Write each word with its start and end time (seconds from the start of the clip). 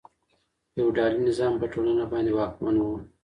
فیوډالي 0.73 1.19
نظام 1.27 1.53
په 1.61 1.65
ټولنه 1.73 2.03
باندې 2.11 2.31
واکمن 2.37 2.75
و. 2.79 2.85